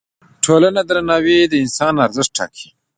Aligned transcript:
د 0.03 0.03
ټولنې 0.45 0.81
درناوی 0.89 1.37
د 1.47 1.53
انسان 1.63 1.93
ارزښت 2.05 2.31
ټاکه. 2.37 2.67